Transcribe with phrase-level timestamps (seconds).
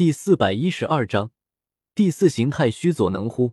[0.00, 1.30] 第四百一十二章
[1.94, 3.52] 第四形态须佐能乎？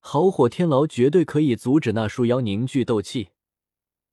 [0.00, 3.30] 好火天牢绝对可以阻止那树妖凝聚斗气，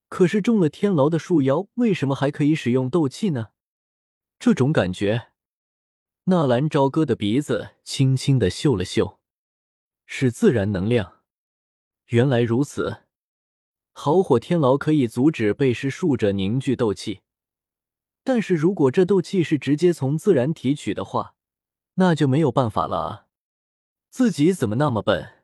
[0.07, 3.49] 可是中了天牢的树妖为什么还可以使用斗气呢？
[4.39, 5.33] 这种感觉，
[6.23, 9.20] 纳兰朝歌的鼻子轻轻的嗅了嗅，
[10.05, 11.23] 是自然能量。
[12.05, 13.00] 原来如此，
[13.91, 17.20] 好火天牢可以阻止被施术者凝聚斗气。
[18.23, 21.32] 但是如果这斗气是直接从自然提取的话，
[21.96, 23.28] 那就没有办法了啊！
[24.10, 25.43] 自己怎么那么笨？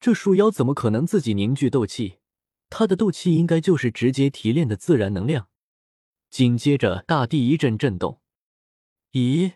[0.00, 2.18] 这树妖怎么可能自己凝聚斗气？
[2.70, 5.48] 他的斗气应该就是直接提炼的自然能量。
[6.30, 8.20] 紧接着，大地一阵震动。
[9.12, 9.54] 咦，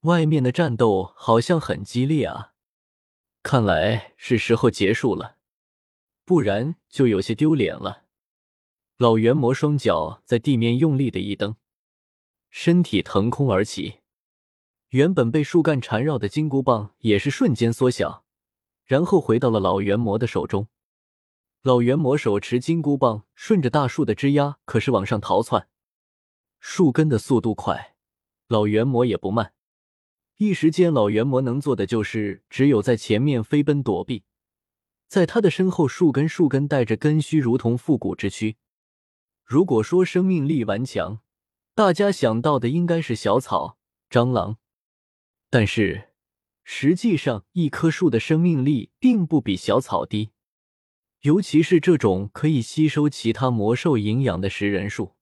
[0.00, 2.52] 外面的战斗好像很激烈啊！
[3.42, 5.36] 看来是时候结束了，
[6.24, 8.04] 不然就有些丢脸了。
[8.96, 11.56] 老猿魔双脚在地面用力的一蹬。
[12.50, 14.00] 身体腾空而起，
[14.90, 18.24] 原本被树干缠绕的金箍棒也是瞬间缩小，
[18.84, 20.68] 然后回到了老猿魔的手中。
[21.62, 25.68] 老猿魔手持金箍棒，顺着大树的枝丫，可是往上逃窜。
[26.60, 27.96] 树根的速度快，
[28.46, 29.52] 老猿魔也不慢。
[30.36, 34.22] 一时间，老猿魔能做的就是只有在前面飞奔躲避，
[35.08, 38.56] 在他的身后，树根树根带着根须，如同复古之躯。
[39.44, 41.20] 如果说生命力顽强，
[41.74, 44.58] 大家想到的应该是小草、蟑螂，
[45.58, 46.10] 但是
[46.64, 50.32] 实际上，一棵树的生命力并不比小草低，
[51.22, 55.16] 尤其是这种可以吸收其他魔兽营养的食人树。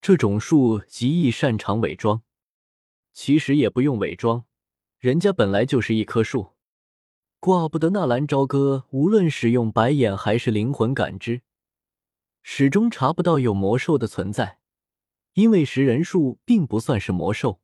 [0.00, 2.22] 这种树极易擅长伪装，
[3.12, 4.44] 其实也不用伪装，
[5.00, 6.52] 人家本来就是一棵树。
[7.40, 11.42] 怪不得纳兰朝歌无论使用白眼还是灵魂感知，
[12.44, 14.60] 始终查不到有魔兽的存在。
[15.32, 17.60] 因为食人树并不算是魔兽，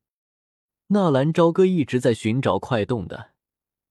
[0.89, 3.33] 纳兰朝歌一直在寻找快动的、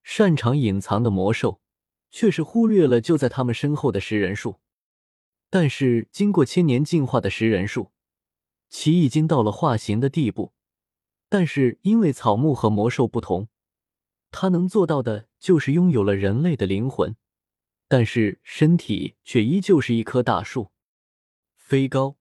[0.02, 1.60] 擅长隐藏的魔兽，
[2.10, 4.62] 却是忽略了就在他们身后的食人树。
[5.50, 7.92] 但是经过千年进化的食人树，
[8.70, 10.54] 其已经到了化形的地步。
[11.28, 13.50] 但是因为草木和魔兽不同，
[14.32, 17.16] 它能做到的就是拥有了人类的灵魂，
[17.88, 20.72] 但是身体却依旧是一棵大树，
[21.56, 22.16] 飞高，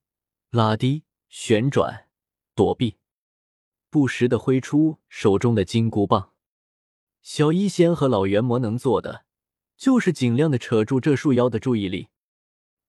[0.50, 1.04] 拉低。
[1.28, 2.06] 旋转，
[2.54, 2.96] 躲避，
[3.94, 6.32] 不时的挥出手中的金箍棒。
[7.22, 9.24] 小医仙和老猿魔能做的，
[9.76, 12.08] 就是尽量的扯住这树妖的注意力。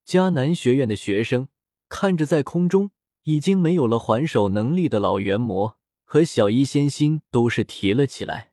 [0.04, 1.50] 迦南学院的学生
[1.90, 2.90] 看着在空中
[3.22, 8.52] 已经没有了还手能力的老猿魔和小医仙，心都是提了起来。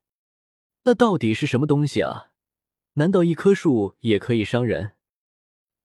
[0.83, 2.33] 那到底是什么东西啊？
[2.97, 4.93] 难道一棵树也可以伤人？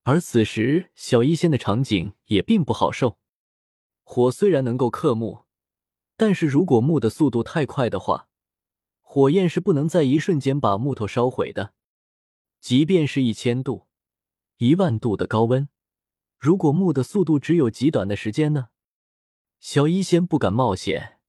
[0.03, 3.17] 而此时，小医仙的场景也并不好受。
[4.03, 5.45] 火虽然能够克木，
[6.17, 8.27] 但是如果木的速度太快的话，
[9.01, 11.73] 火焰是不能在一瞬间把木头烧毁的。
[12.59, 13.85] 即便是一千度、
[14.57, 15.69] 一万度的高温，
[16.39, 18.69] 如果木的速度只有极短的时间呢？
[19.59, 21.19] 小医仙不敢冒险。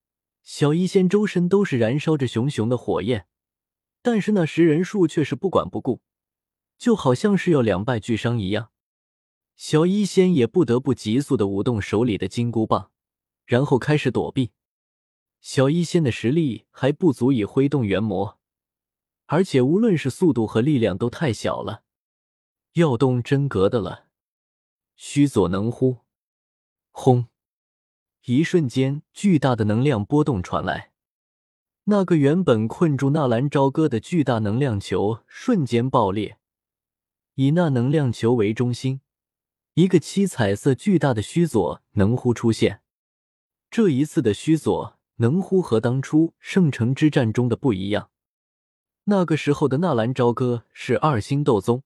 [0.43, 3.27] 小医仙周身都是燃烧着熊熊的火焰，
[4.01, 6.01] 但是那食人树却是不管不顾，
[6.79, 8.71] 就好像是要两败俱伤一样。
[9.55, 12.91] 小医仙也不得不急速的舞动手里的金箍棒，
[13.45, 14.53] 然后开始躲避。
[15.41, 18.39] 小医仙的实力还不足以挥动元魔，
[19.27, 21.85] 而且无论是速度和力量都太小了，
[22.73, 24.07] 要动真格的了。
[24.97, 25.99] 须佐能乎？
[26.91, 27.29] 轰！
[28.25, 30.93] 一瞬间，巨大的能量波动传来，
[31.85, 36.39] 那个原本困住纳兰朝歌的巨大能量球瞬间爆裂，
[37.35, 39.01] 以那能量球为中心。
[39.75, 42.83] 一个七彩色巨大的须佐能乎出现。
[43.71, 48.11] 这一次的须佐能乎和当初圣城之战中的不一样。
[49.05, 51.85] 那个时候的纳兰朝歌是二星斗宗，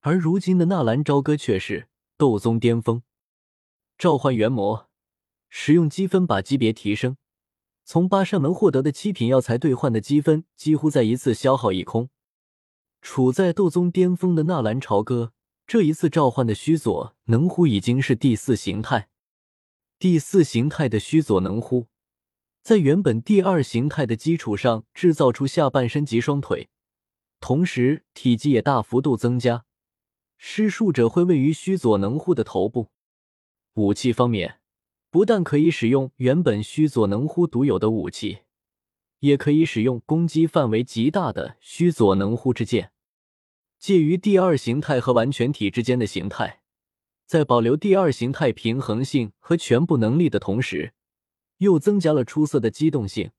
[0.00, 3.02] 而如今的纳兰朝歌却是斗宗巅峰。
[3.98, 4.88] 召唤元魔，
[5.48, 7.16] 使用积分把级别提升。
[7.84, 12.08] 从八扇门获得的七品药材兑换的积分几乎在一次消耗一空。
[13.00, 15.32] 处在斗宗巅峰的纳兰朝歌。
[15.64, 19.08] 这一次召唤的须佐能乎已经是第四形态，
[19.98, 21.86] 第四形态的须佐能乎，
[22.62, 26.68] 在原本第二形态的基础上制造出下半身及双腿，
[27.40, 29.64] 同时体积也大幅度增加。
[30.38, 32.90] 施术者会位于须佐能乎的头部。
[33.74, 34.60] 武器方面，
[35.10, 38.42] 不但可以使用原本须佐能乎独有的武器，
[39.18, 42.92] 也可以使用攻击范围极大的须佐能乎之剑。
[43.80, 46.62] 介于第二形态和完全体之间的形态，
[47.26, 50.94] 在保留第二形态平衡性和全部能力的同时，
[51.62, 53.30] 又增加了出色的机动性，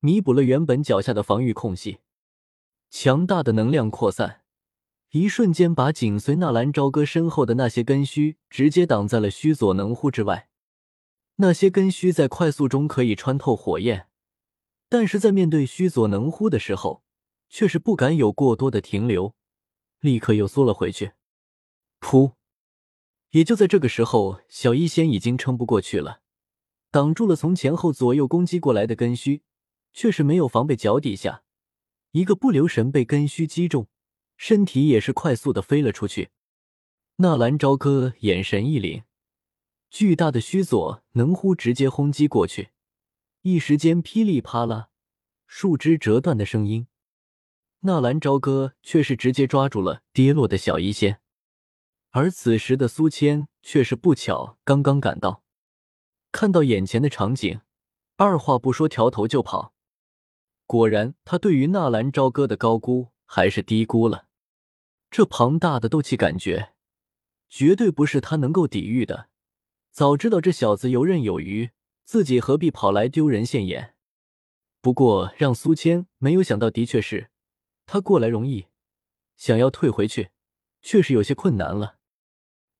[0.00, 1.98] 弥补了原本脚下的防御空隙。
[2.90, 4.42] 强大的能量扩散，
[5.10, 10.48] 一瞬间把紧随纳兰朝歌身后的那些根须直接挡在了须佐能乎之外。
[11.36, 14.08] 那些根须在快速中可以穿透火焰，
[14.88, 17.04] 但是在面对须佐能乎的时候，
[17.48, 19.34] 却是不敢有过多的停留，
[20.00, 21.12] 立刻又缩了回去。
[22.00, 22.32] 噗！
[23.30, 26.20] 也就在这个时候，小医仙已经撑不过去了，
[26.90, 29.42] 挡住了从前后左右攻击过来的根须，
[29.92, 31.42] 却是没有防备，脚底下
[32.12, 33.86] 一个不留神被根须击中，
[34.36, 36.30] 身体也是快速的飞了出去。
[37.16, 39.04] 纳兰朝歌眼神一凛，
[39.90, 42.70] 巨大的须佐能乎直接轰击过去，
[43.42, 44.88] 一时间噼里啪啦，
[45.46, 46.86] 树枝折断的声音。
[47.80, 51.20] 纳兰朝歌却是直接抓住了跌落的小医仙。
[52.10, 55.44] 而此时的苏谦却是不巧刚刚赶到，
[56.32, 57.60] 看到眼前的场景，
[58.16, 59.74] 二话不说调头就跑。
[60.66, 64.28] 果然，他对于纳兰朝歌的高估还是低估了。
[65.10, 66.74] 这庞大的斗气感觉，
[67.48, 69.28] 绝对不是他能够抵御的。
[69.90, 71.70] 早知道这小子游刃有余，
[72.04, 73.96] 自己何必跑来丢人现眼？
[74.80, 77.30] 不过让苏谦没有想到的确是，
[77.86, 78.68] 他过来容易，
[79.36, 80.30] 想要退回去，
[80.80, 81.96] 确实有些困难了。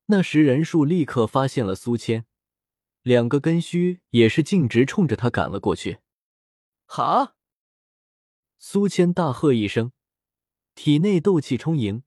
[0.06, 2.24] 那食人树立刻发现了苏谦，
[3.02, 5.98] 两个根须也是径直冲着他赶了过去。
[6.86, 7.36] 哈！
[8.58, 9.92] 苏谦大喝一声，
[10.74, 12.02] 体内斗气充盈，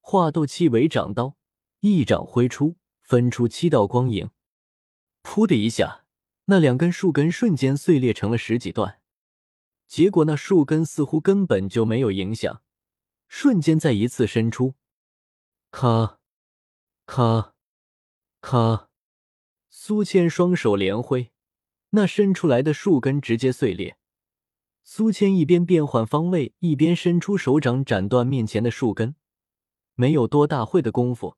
[0.00, 1.36] 化斗气为掌刀，
[1.80, 4.30] 一掌挥出，分出七道光影。
[5.22, 6.04] 噗的一下，
[6.46, 9.00] 那两根树根瞬间碎裂成了十几段。
[9.86, 12.62] 结果那树根似乎根本就没有影响，
[13.28, 14.74] 瞬间再一次伸出，
[15.70, 16.18] 咔。
[17.06, 17.54] 咔，
[18.40, 18.88] 咔！
[19.76, 21.32] 苏谦双手连挥，
[21.90, 23.98] 那伸出来的树根直接碎裂。
[24.84, 29.16] 苏谦一边变换方位，一边伸出手掌斩断面前的树根。
[29.96, 31.36] 没有多大会的功夫，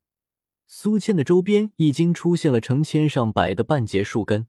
[0.66, 4.46] 苏谦的周边已经出现了成千上百的半截树根。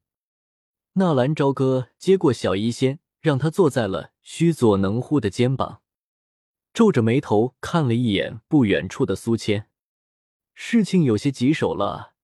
[0.94, 5.82] 纳兰朝歌接过小医仙，让他坐在了须佐能乎的肩膀，
[6.74, 9.70] 皱着眉头看了一眼不远处的苏谦。
[10.54, 12.17] 事情有些棘手了，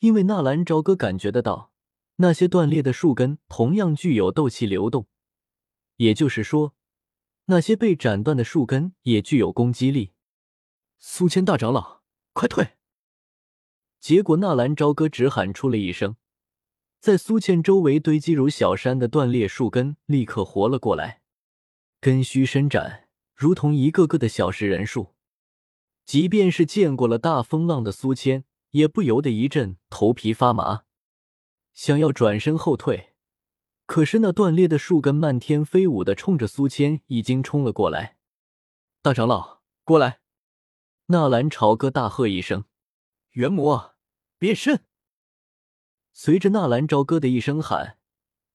[0.00, 1.72] 因为纳兰朝歌感觉得到，
[2.16, 5.06] 那些断裂的树根同样具有斗气流动，
[5.96, 6.74] 也就是说，
[7.46, 10.12] 那些被斩断的树根也具有攻击力。
[10.98, 12.02] 苏谦大长老，
[12.32, 12.72] 快退！
[14.00, 16.16] 结果纳兰朝歌只喊出了一声，
[16.98, 21.20] 在苏谦周围堆积如小山的断裂树根立刻活了过来，
[22.00, 25.14] 根须伸展，如同一个个的小食人树。
[26.06, 30.84] 即便是见过了大风浪的苏谦，也不由得一阵头皮发麻，
[31.74, 33.14] 想要转身后退，
[33.86, 38.16] 可是那断裂的树根漫天飞舞的冲着苏谦已经冲了过来。
[39.02, 40.20] 大长老，过来！
[41.06, 42.64] 纳兰朝歌大喝一声
[43.32, 43.96] ：“元魔
[44.38, 44.84] 变身！”
[46.12, 47.98] 随着纳兰朝歌的一声喊，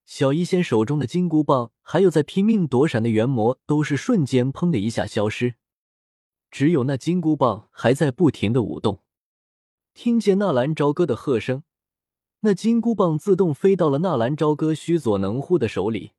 [0.06, 5.56] 小医仙手中的金箍棒，还有在拼命躲闪的元魔，都是瞬间砰的一下消失。
[6.52, 9.04] 只有那金箍棒还在不停的舞动。
[9.96, 11.64] 听见纳兰朝歌的喝声，
[12.42, 16.12] 那金箍棒自动飞到了纳兰朝歌须佐能乎的手里。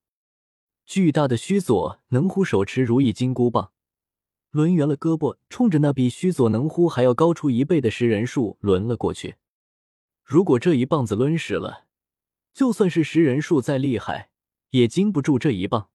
[0.86, 3.72] 巨大的须佐能乎手持如意金箍棒，
[4.52, 9.36] 抡圆了胳膊，冲着那比须佐能乎还要高出一倍的食人树抡了过去。
[10.24, 11.84] 如果这一棒子抡实了，
[12.54, 14.30] 就算是食人树再厉害，
[14.70, 15.90] 也经不住这一棒。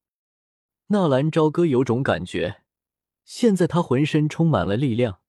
[0.88, 2.62] 纳兰朝歌有种感觉。
[3.26, 5.22] 现在他浑身充满了力量，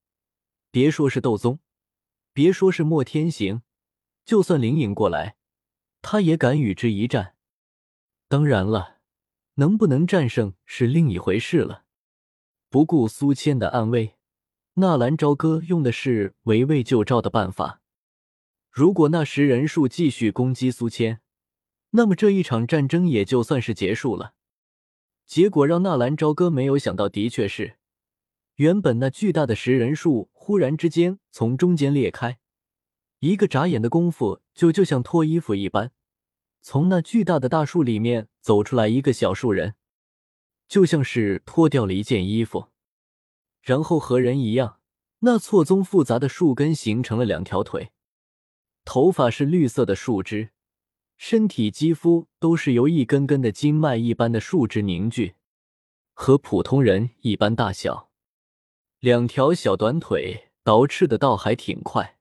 [0.71, 1.59] 别说是斗宗，
[2.33, 3.62] 别说是莫天行，
[4.25, 5.37] 就算灵隐过来，
[6.01, 7.35] 他也敢与之一战。
[8.29, 9.01] 当然了，
[9.57, 11.85] 能不能战胜是另一回事了。
[12.71, 14.17] 不顾苏谦的安危，
[14.75, 17.83] 纳兰朝歌用的是围魏救赵的办法。
[18.71, 21.21] 如果那食人树继续攻击苏谦，
[21.91, 24.33] 那么这一场战争也就算是结束了。
[25.27, 27.77] 结果让纳兰朝歌没有想到，的确是。
[28.55, 32.41] 原本那巨大的食人树忽然之间从中间裂开，
[33.21, 35.93] 一个眨眼的功夫，就就像脱衣服一般，
[36.61, 39.77] 从那巨大的大树里面走出来一个小树人，
[40.67, 42.71] 就像是脱掉了一件衣服，
[43.61, 44.81] 然后和人一样，
[45.21, 47.93] 那错综复杂的树根形成了两条腿，
[48.85, 50.51] 头发是绿色的树枝，
[51.17, 55.37] 身体肌肤都是由一根根的经脉一般的树枝凝聚，
[56.15, 58.12] 和普通人一般大小。
[59.03, 62.21] 两条小短腿倒翅的倒还挺快，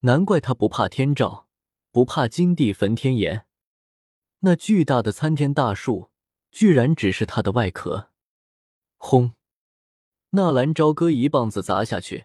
[0.00, 1.46] 难怪他不怕天照，
[1.92, 3.46] 不怕金地焚天炎。
[4.40, 6.10] 那巨大的参天大树
[6.50, 8.10] 居然只是它的外壳。
[8.96, 9.34] 轰！
[10.30, 12.24] 纳兰朝歌一棒子砸下去，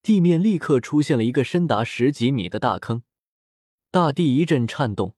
[0.00, 3.02] 地面立刻出现了一个深达十几米的大坑，
[3.90, 5.14] 大地一阵颤动，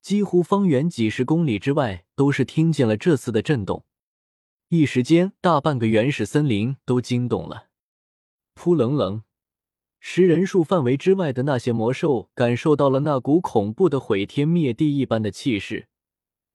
[0.00, 3.84] 几乎方圆几十公里之外都是听见了这次的震动。
[4.74, 7.66] 一时间，大半个原始森林都惊动了。
[8.54, 9.22] 扑棱棱，
[10.00, 15.88] 十人数范围之外的那些魔兽感受到了那股恐怖的毁天灭地一般的气势，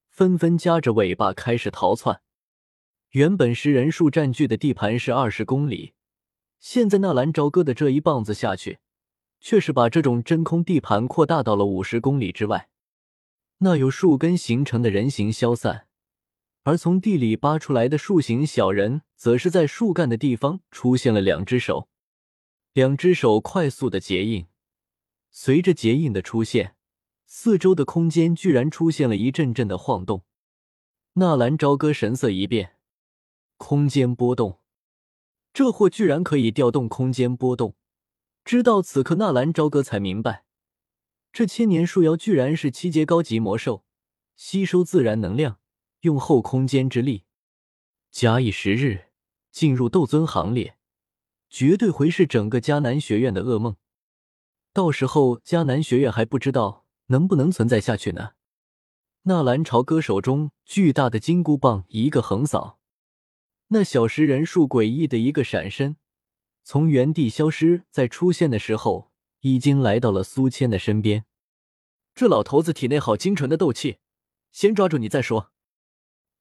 [0.09, 2.21] 纷纷夹着尾巴开始逃窜。
[3.11, 5.93] 原本十人数占据的地盘是二十公里，
[6.57, 8.79] 现在纳兰朝歌的这一棒子下去，
[9.39, 12.67] 却是把这种真空地盘扩大到了五十公里之外。
[13.59, 15.86] 那由树根形成的人形消散，
[16.67, 21.87] 而从地里扒出来的树形小人，则是在树干的地方出现了两只手，
[22.73, 24.47] 两只手快速的结印。
[25.31, 26.75] 随着结印的出现，
[27.25, 30.25] 四周的空间居然出现了一阵阵的晃动。
[31.13, 32.73] 纳兰朝歌神色一变。
[33.55, 34.59] 空间波动，
[35.53, 37.77] 这货居然可以调动空间波动。
[38.43, 40.43] 直到此刻，纳兰朝歌才明白，
[41.31, 43.85] 这千年树妖居然是七阶高级魔兽，
[44.35, 45.59] 吸收自然能量，
[46.07, 47.25] 用后空间之力。
[48.09, 49.09] 假以时日，
[49.51, 50.77] 进入斗尊行列，
[51.49, 53.75] 绝对会是整个迦南学院的噩梦。
[54.71, 58.31] 到时候，迦南学院还不知道能不能存在下去呢。
[59.23, 62.79] 纳兰朝歌手中巨大的金箍棒一个横扫。
[63.67, 65.97] 那小食人数诡异的一个闪身，
[66.63, 69.11] 从原地消失，在出现的时候，
[69.41, 71.25] 已经来到了苏谦的身边。
[72.15, 73.97] 这老头子体内好精纯的斗气，
[74.53, 75.51] 先抓住你再说。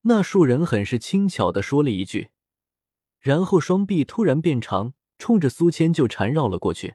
[0.09, 2.31] 那树人很是轻巧的说了一句，
[3.19, 6.95] 然后双臂突然变长，冲着苏谦就缠绕了过去。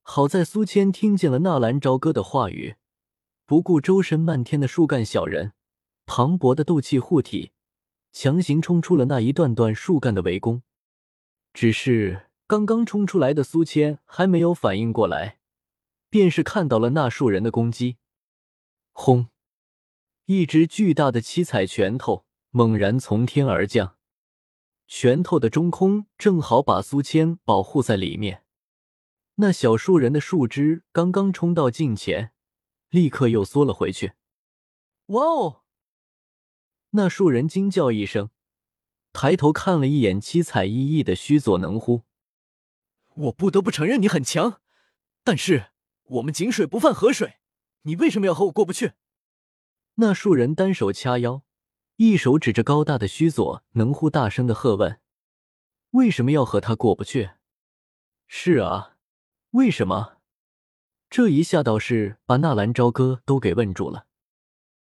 [0.00, 2.76] 好在苏谦听见了纳兰朝歌的话语，
[3.44, 5.52] 不顾周身漫天的树干小人，
[6.06, 7.52] 磅礴的斗气护体。
[8.10, 10.62] 强行冲出了那一段段树干的围攻，
[11.52, 15.40] 只是刚刚冲出来的苏谦还没有反应过来，
[16.08, 17.98] 便是看到了那树人的攻击。
[18.92, 19.26] 轰！
[20.26, 23.98] 一只巨大的七彩拳头猛然从天而降，
[24.86, 28.42] 拳头的中空正好把苏谦保护在里面。
[29.34, 32.32] 那小树人的树枝刚刚冲到近前，
[32.88, 34.12] 立刻又缩了回去。
[35.08, 35.64] 哇哦！
[36.92, 38.30] 那树人惊叫一声，
[39.12, 42.04] 抬头看了一眼七彩熠熠的须佐能乎。
[43.14, 44.62] 我不得不承认你很强，
[45.22, 45.72] 但是
[46.04, 47.34] 我们井水不犯河水，
[47.82, 48.92] 你为什么要和我过不去？
[49.96, 51.42] 那树人单手掐腰，
[51.96, 55.00] 一手指着高大的须佐能乎，大声的喝问
[55.92, 57.30] ：“为什么要和他过不去？”
[58.26, 58.96] 是啊，
[59.50, 60.16] 为什么？
[61.08, 64.06] 这一下倒是把纳兰朝歌都给问住了。